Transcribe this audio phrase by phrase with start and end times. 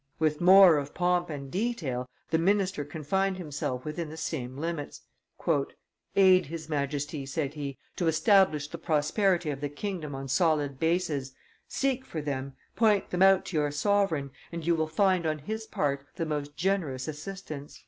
[0.17, 5.01] With more of pomp and detail, the minister confined himself within the same limits.
[6.15, 11.35] "Aid his Majesty," said he, "to establish the prosperity of the kingdom on solid bases,
[11.67, 15.67] seek for them, point them out to your sovereign, and you will find on his
[15.67, 17.79] part the most generous assistance."